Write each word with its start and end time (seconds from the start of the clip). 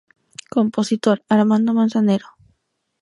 Compositor: 0.55 1.17
Armando 1.29 1.73
Manzanero. 1.77 2.27